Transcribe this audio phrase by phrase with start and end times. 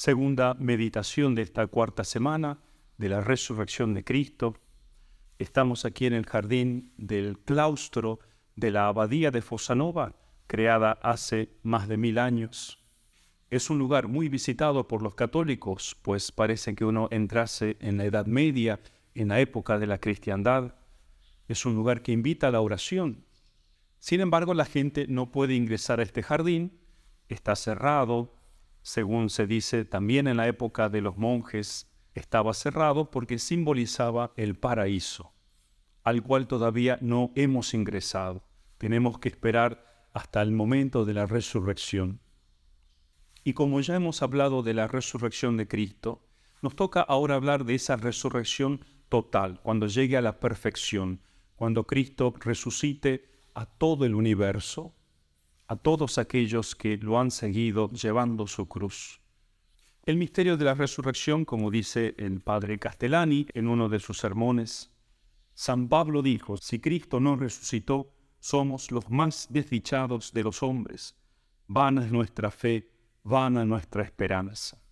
[0.00, 2.62] segunda meditación de esta cuarta semana
[2.96, 4.56] de la resurrección de Cristo.
[5.38, 8.18] Estamos aquí en el jardín del claustro
[8.56, 10.16] de la abadía de Fosanova,
[10.46, 12.82] creada hace más de mil años.
[13.50, 18.06] Es un lugar muy visitado por los católicos, pues parece que uno entrase en la
[18.06, 18.80] Edad Media,
[19.14, 20.76] en la época de la cristiandad.
[21.46, 23.26] Es un lugar que invita a la oración.
[23.98, 26.80] Sin embargo, la gente no puede ingresar a este jardín,
[27.28, 28.39] está cerrado,
[28.82, 34.56] según se dice también en la época de los monjes, estaba cerrado porque simbolizaba el
[34.56, 35.32] paraíso,
[36.02, 38.44] al cual todavía no hemos ingresado.
[38.78, 42.20] Tenemos que esperar hasta el momento de la resurrección.
[43.44, 46.26] Y como ya hemos hablado de la resurrección de Cristo,
[46.62, 51.20] nos toca ahora hablar de esa resurrección total, cuando llegue a la perfección,
[51.56, 54.94] cuando Cristo resucite a todo el universo,
[55.70, 59.20] a todos aquellos que lo han seguido llevando su cruz.
[60.02, 64.90] El misterio de la resurrección, como dice el padre Castellani en uno de sus sermones,
[65.54, 71.14] San Pablo dijo, si Cristo no resucitó, somos los más desdichados de los hombres.
[71.68, 72.90] Vana es nuestra fe,
[73.22, 74.82] vana nuestra esperanza.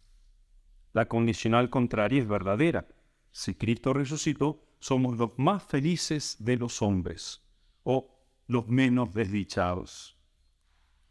[0.92, 2.86] La condicional contraria es verdadera.
[3.32, 7.42] Si Cristo resucitó, somos los más felices de los hombres
[7.82, 10.17] o los menos desdichados.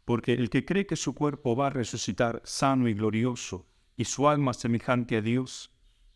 [0.08, 4.26] Porque el que cree que su cuerpo va a resucitar sano y glorioso y su
[4.26, 5.70] alma semejante a Dios,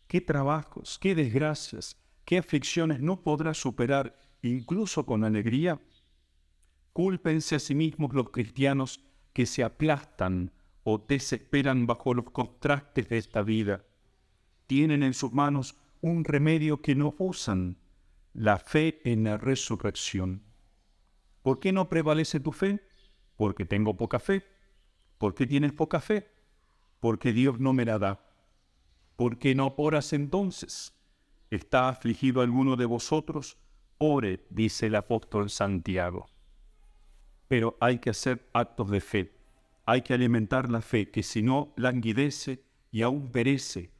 [0.07, 5.79] qué trabajos, qué desgracias, qué aflicciones no podrá superar incluso con alegría.
[6.91, 8.99] Cúlpense a sí mismos los cristianos
[9.31, 10.51] que se aplastan
[10.83, 13.85] o desesperan bajo los contrastes de esta vida.
[14.65, 17.77] Tienen en sus manos un remedio que no usan,
[18.33, 20.41] la fe en la resurrección.
[21.43, 22.81] ¿Por qué no prevalece tu fe?
[23.35, 24.43] Porque tengo poca fe.
[25.17, 26.29] ¿Por qué tienes poca fe?
[26.99, 28.19] Porque Dios no me la da.
[29.15, 30.93] ¿Por qué no oras entonces?
[31.49, 33.57] ¿Está afligido alguno de vosotros?
[33.97, 36.27] Ore, dice el apóstol Santiago
[37.53, 39.31] pero hay que hacer actos de fe.
[39.85, 43.91] Hay que alimentar la fe, que si no languidece y aún perece,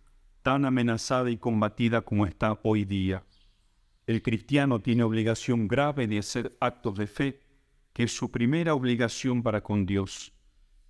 [0.42, 3.24] tan amenazada y combatida como está hoy día.
[4.08, 7.42] El cristiano tiene obligación grave de hacer actos de fe,
[7.94, 10.34] que es su primera obligación para con Dios.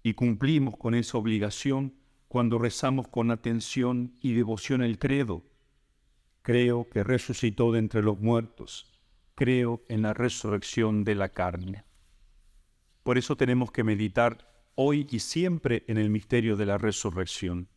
[0.02, 1.96] Y cumplimos con esa obligación
[2.28, 5.46] cuando rezamos con atención y devoción el credo.
[6.42, 8.92] Creo que resucitó de entre los muertos.
[9.36, 11.86] Creo en la resurrección de la carne.
[13.04, 17.70] Por eso tenemos que meditar hoy y siempre en el misterio de la resurrección.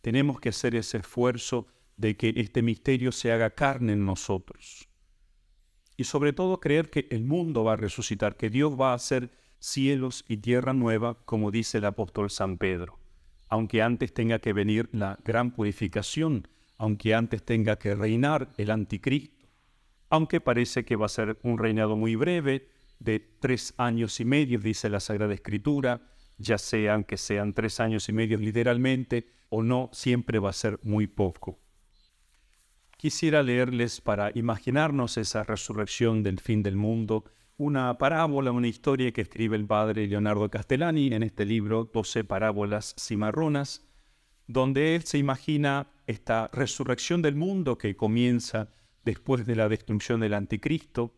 [0.00, 4.89] Tenemos que hacer ese esfuerzo de que este misterio se haga carne en nosotros.
[6.00, 9.30] Y sobre todo creer que el mundo va a resucitar, que Dios va a hacer
[9.58, 12.98] cielos y tierra nueva, como dice el apóstol San Pedro.
[13.50, 19.46] Aunque antes tenga que venir la gran purificación, aunque antes tenga que reinar el anticristo,
[20.08, 24.58] aunque parece que va a ser un reinado muy breve, de tres años y medio,
[24.58, 26.00] dice la Sagrada Escritura,
[26.38, 30.80] ya sean que sean tres años y medio literalmente o no, siempre va a ser
[30.82, 31.58] muy poco.
[33.00, 37.24] Quisiera leerles para imaginarnos esa resurrección del fin del mundo,
[37.56, 42.94] una parábola, una historia que escribe el padre Leonardo Castellani en este libro, 12 parábolas
[43.00, 43.88] cimarronas,
[44.46, 48.68] donde él se imagina esta resurrección del mundo que comienza
[49.02, 51.14] después de la destrucción del anticristo,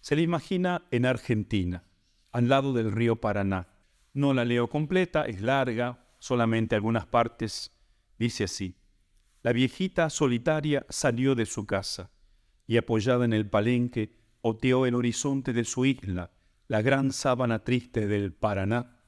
[0.00, 1.84] se le imagina en Argentina,
[2.32, 3.68] al lado del río Paraná.
[4.14, 7.72] No la leo completa, es larga, solamente algunas partes.
[8.18, 8.74] Dice así,
[9.46, 12.10] la viejita solitaria salió de su casa
[12.66, 16.32] y apoyada en el palenque oteó el horizonte de su isla,
[16.66, 18.98] la gran sábana triste del Paraná.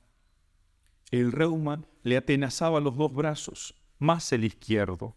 [1.11, 5.17] El reuma le atenazaba los dos brazos, más el izquierdo.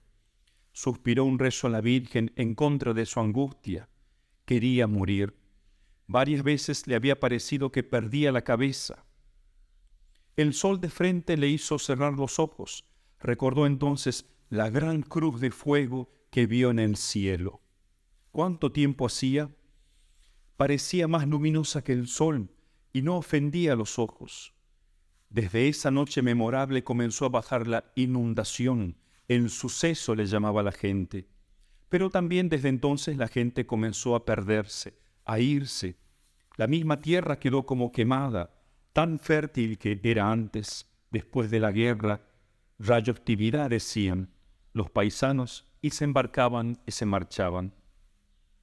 [0.72, 3.90] Suspiró un rezo a la Virgen en contra de su angustia.
[4.46, 5.38] Quería morir.
[6.08, 9.06] Varias veces le había parecido que perdía la cabeza.
[10.36, 12.86] El sol de frente le hizo cerrar los ojos.
[13.20, 17.62] Recordó entonces la gran cruz de fuego que vio en el cielo.
[18.32, 19.50] ¿Cuánto tiempo hacía?
[20.58, 22.52] Parecía más luminosa que el sol
[22.92, 24.54] y no ofendía los ojos.
[25.30, 28.98] Desde esa noche memorable comenzó a bajar la inundación,
[29.30, 31.30] el suceso le llamaba la gente.
[31.88, 35.96] Pero también desde entonces la gente comenzó a perderse, a irse.
[36.58, 38.54] La misma tierra quedó como quemada,
[38.92, 42.28] tan fértil que era antes, después de la guerra.
[42.80, 44.30] Radioactividad decían
[44.74, 47.74] los paisanos y se embarcaban y se marchaban.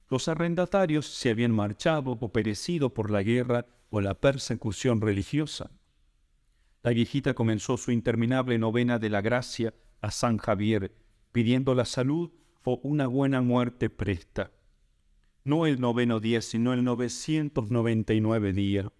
[0.09, 5.71] Los arrendatarios se habían marchado o perecido por la guerra o la persecución religiosa.
[6.81, 10.95] La viejita comenzó su interminable novena de la gracia a San Javier,
[11.31, 12.31] pidiendo la salud
[12.63, 14.51] o una buena muerte presta.
[15.43, 18.91] No el noveno día, sino el 999 día.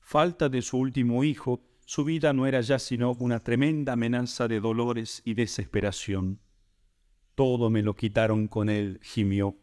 [0.00, 4.60] Falta de su último hijo, su vida no era ya sino una tremenda amenaza de
[4.60, 6.38] dolores y desesperación.
[7.34, 9.56] Todo me lo quitaron con él, gimió.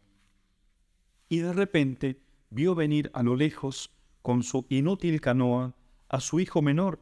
[1.28, 2.20] Y de repente
[2.50, 3.92] vio venir a lo lejos,
[4.22, 5.76] con su inútil canoa,
[6.08, 6.98] a su hijo menor,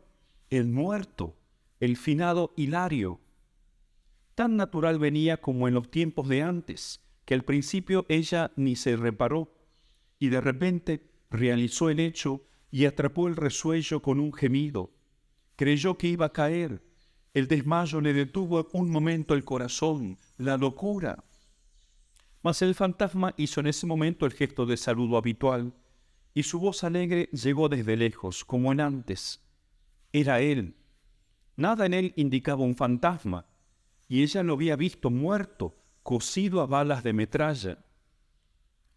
[0.50, 1.38] el muerto,
[1.80, 3.22] el finado Hilario.
[4.34, 8.94] Tan natural venía como en los tiempos de antes, que al principio ella ni se
[8.94, 9.54] reparó,
[10.18, 14.93] y de repente realizó el hecho y atrapó el resuello con un gemido.
[15.56, 16.82] Creyó que iba a caer.
[17.32, 21.24] El desmayo le detuvo un momento el corazón, la locura.
[22.42, 25.74] Mas el fantasma hizo en ese momento el gesto de saludo habitual,
[26.34, 29.40] y su voz alegre llegó desde lejos, como en antes.
[30.12, 30.76] Era él.
[31.56, 33.46] Nada en él indicaba un fantasma,
[34.08, 37.84] y ella lo había visto muerto, cosido a balas de metralla.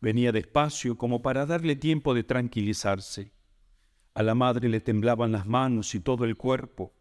[0.01, 3.36] Venía despacio como para darle tiempo de tranquilizarse.
[4.17, 6.91] A la madre le temblaban las manos y todo el cuerpo.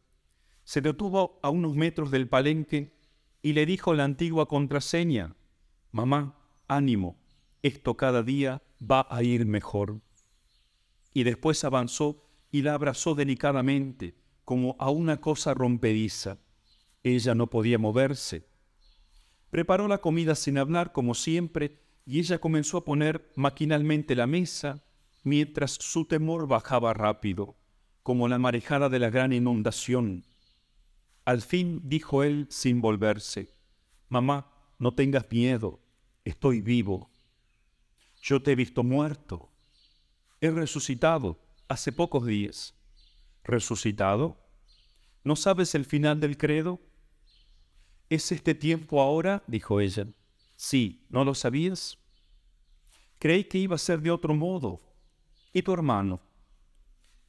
[0.64, 2.92] Se detuvo a unos metros del palenque
[3.40, 5.34] y le dijo la antigua contraseña,
[5.92, 7.16] Mamá, ánimo,
[7.62, 10.02] esto cada día va a ir mejor.
[11.14, 16.36] Y después avanzó y la abrazó delicadamente, como a una cosa rompediza.
[17.02, 18.46] Ella no podía moverse.
[19.48, 24.84] Preparó la comida sin hablar, como siempre, y ella comenzó a poner maquinalmente la mesa,
[25.26, 27.56] mientras su temor bajaba rápido,
[28.04, 30.24] como la marejada de la gran inundación.
[31.24, 33.52] Al fin dijo él sin volverse,
[34.08, 35.80] Mamá, no tengas miedo,
[36.24, 37.10] estoy vivo.
[38.22, 39.50] Yo te he visto muerto.
[40.40, 42.76] He resucitado hace pocos días.
[43.42, 44.38] ¿Resucitado?
[45.24, 46.80] ¿No sabes el final del credo?
[48.08, 49.42] ¿Es este tiempo ahora?
[49.48, 50.06] dijo ella.
[50.54, 51.98] Sí, ¿no lo sabías?
[53.18, 54.85] Creí que iba a ser de otro modo.
[55.56, 56.20] ¿Y tu hermano?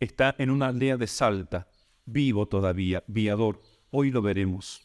[0.02, 1.70] Está en una aldea de Salta,
[2.04, 3.62] vivo todavía, viador.
[3.90, 4.82] Hoy lo veremos.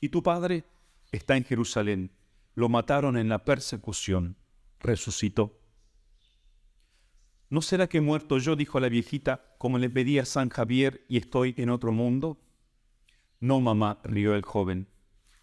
[0.00, 0.64] ¿Y tu padre?
[1.12, 2.10] Está en Jerusalén.
[2.54, 4.36] Lo mataron en la persecución.
[4.80, 5.60] Resucitó.
[7.50, 11.18] ¿No será que muerto yo, dijo la viejita, como le pedí a San Javier y
[11.18, 12.40] estoy en otro mundo?
[13.38, 14.88] No, mamá, rió el joven.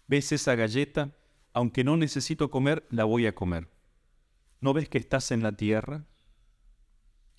[0.08, 1.16] ¿Ves esa galleta?
[1.52, 3.68] Aunque no necesito comer, la voy a comer.
[4.60, 6.06] ¿No ves que estás en la tierra?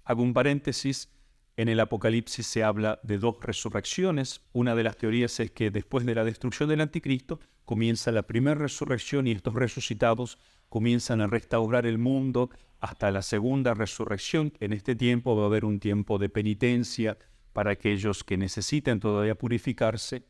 [0.07, 1.09] Hago un paréntesis.
[1.57, 4.39] En el Apocalipsis se habla de dos resurrecciones.
[4.53, 8.55] Una de las teorías es que después de la destrucción del anticristo comienza la primera
[8.55, 10.37] resurrección y estos resucitados
[10.69, 12.49] comienzan a restaurar el mundo
[12.79, 14.53] hasta la segunda resurrección.
[14.61, 17.17] En este tiempo va a haber un tiempo de penitencia
[17.51, 20.23] para aquellos que necesiten todavía purificarse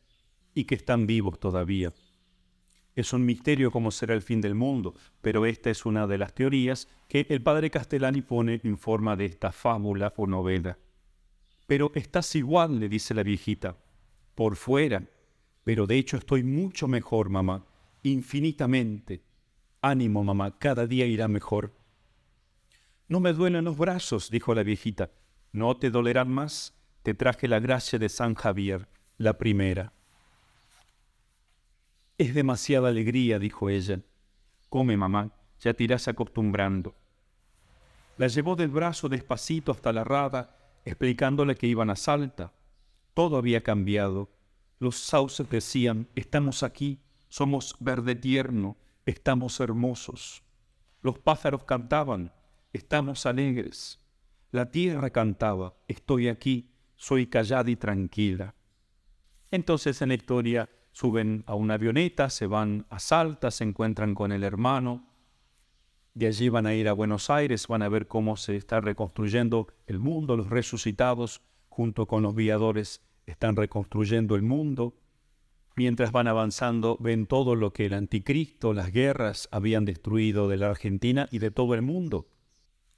[0.54, 1.92] y que están vivos todavía.
[2.98, 6.34] Es un misterio cómo será el fin del mundo, pero esta es una de las
[6.34, 10.76] teorías que el padre Castellani pone en forma de esta fábula o novela.
[11.68, 13.76] Pero estás igual, le dice la viejita,
[14.34, 15.04] por fuera,
[15.62, 17.64] pero de hecho estoy mucho mejor, mamá,
[18.02, 19.22] infinitamente.
[19.80, 21.76] Ánimo, mamá, cada día irá mejor.
[23.06, 25.12] No me duelen los brazos, dijo la viejita.
[25.52, 26.74] No te dolerán más.
[27.04, 28.88] Te traje la gracia de San Javier,
[29.18, 29.92] la primera.
[32.18, 34.00] Es demasiada alegría, dijo ella.
[34.68, 36.96] Come, mamá, ya te irás acostumbrando.
[38.16, 42.52] La llevó del brazo despacito hasta la rada, explicándole que iban a Salta.
[43.14, 44.28] Todo había cambiado.
[44.80, 46.98] Los sauces decían, estamos aquí,
[47.28, 50.42] somos verde tierno, estamos hermosos.
[51.02, 52.32] Los pájaros cantaban,
[52.72, 54.00] estamos alegres.
[54.50, 58.56] La tierra cantaba, estoy aquí, soy callada y tranquila.
[59.52, 64.32] Entonces en la historia suben a una avioneta, se van a Salta, se encuentran con
[64.32, 65.06] el hermano,
[66.14, 69.68] de allí van a ir a Buenos Aires, van a ver cómo se está reconstruyendo
[69.86, 74.96] el mundo, los resucitados junto con los viadores están reconstruyendo el mundo.
[75.76, 80.70] Mientras van avanzando, ven todo lo que el anticristo, las guerras habían destruido de la
[80.70, 82.26] Argentina y de todo el mundo.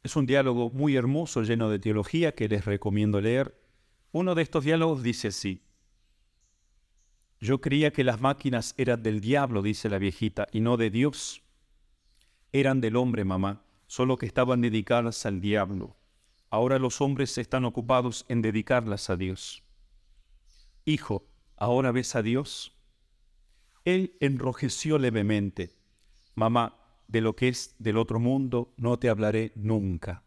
[0.02, 3.60] Es un diálogo muy hermoso, lleno de teología, que les recomiendo leer.
[4.10, 5.60] Uno de estos diálogos dice así,
[7.40, 11.42] yo creía que las máquinas eran del diablo, dice la viejita, y no de Dios.
[12.52, 15.96] Eran del hombre, mamá, solo que estaban dedicadas al diablo.
[16.50, 19.62] Ahora los hombres están ocupados en dedicarlas a Dios.
[20.84, 22.76] Hijo, ¿ahora ves a Dios?
[23.84, 25.76] Él enrojeció levemente.
[26.34, 26.76] Mamá,
[27.08, 30.24] de lo que es del otro mundo no te hablaré nunca.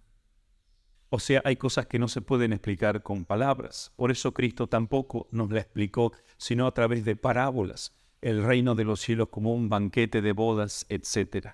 [1.09, 3.93] O sea, hay cosas que no se pueden explicar con palabras.
[3.95, 6.11] Por eso Cristo tampoco nos la explicó,
[6.43, 10.85] sino a través de parábolas, el reino de los cielos como un banquete de bodas,
[10.89, 11.51] etc.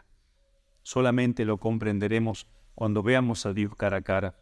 [0.82, 4.40] Solamente lo comprenderemos cuando veamos a Dios cara a cara.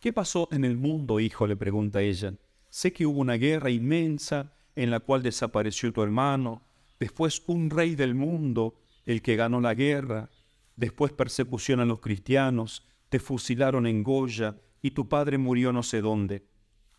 [0.00, 1.48] ¿Qué pasó en el mundo, hijo?
[1.48, 2.34] le pregunta ella.
[2.70, 6.62] Sé que hubo una guerra inmensa en la cual desapareció tu hermano,
[7.00, 10.30] después un rey del mundo, el que ganó la guerra,
[10.76, 16.02] después persecución a los cristianos, te fusilaron en Goya y tu padre murió no sé
[16.02, 16.46] dónde.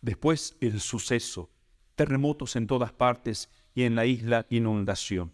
[0.02, 1.48] Después el suceso,
[1.98, 5.32] terremotos en todas partes y en la isla inundación.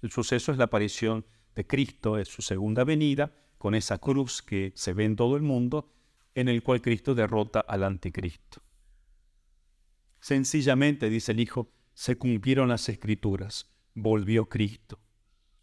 [0.00, 4.72] El suceso es la aparición de Cristo en su segunda venida, con esa cruz que
[4.74, 5.92] se ve en todo el mundo,
[6.34, 8.62] en el cual Cristo derrota al anticristo.
[10.20, 14.98] Sencillamente, dice el Hijo, se cumplieron las escrituras, volvió Cristo.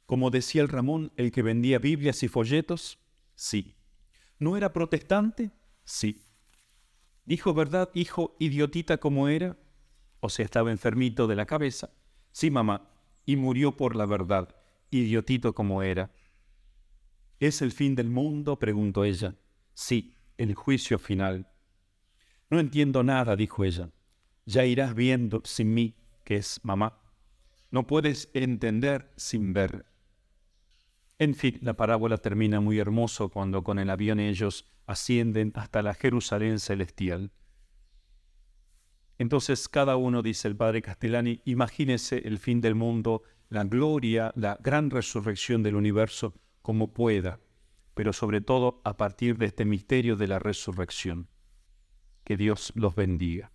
[0.05, 2.99] Como decía el Ramón, el que vendía Biblias y folletos,
[3.33, 3.75] sí.
[4.37, 5.49] ¿No era protestante?
[5.83, 6.27] Sí.
[7.25, 9.57] ¿Dijo verdad, hijo idiotita como era?
[10.19, 11.91] O sea, estaba enfermito de la cabeza.
[12.31, 12.89] Sí, mamá,
[13.25, 14.55] y murió por la verdad,
[14.89, 16.11] idiotito como era.
[17.39, 18.57] ¿Es el fin del mundo?
[18.57, 19.35] preguntó ella.
[19.73, 21.47] Sí, el juicio final.
[22.49, 23.91] No entiendo nada, dijo ella.
[24.45, 27.01] Ya irás viendo sin mí, que es mamá.
[27.69, 29.85] No puedes entender sin ver.
[31.19, 35.93] En fin, la parábola termina muy hermoso cuando con el avión ellos ascienden hasta la
[35.93, 37.31] Jerusalén celestial.
[39.17, 44.57] Entonces cada uno, dice el padre Castellani, imagínese el fin del mundo, la gloria, la
[44.61, 47.39] gran resurrección del universo como pueda,
[47.93, 51.29] pero sobre todo a partir de este misterio de la resurrección.
[52.23, 53.51] Que Dios los bendiga.